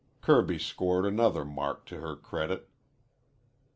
Kirby 0.21 0.57
scored 0.57 1.05
another 1.05 1.45
mark 1.45 1.85
to 1.85 1.99
her 2.01 2.15
credit. 2.15 2.67